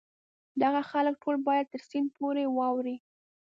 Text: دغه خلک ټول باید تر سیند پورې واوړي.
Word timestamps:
دغه 0.61 0.81
خلک 0.91 1.15
ټول 1.23 1.35
باید 1.47 1.65
تر 1.73 1.81
سیند 1.89 2.09
پورې 2.17 2.43
واوړي. 2.57 2.95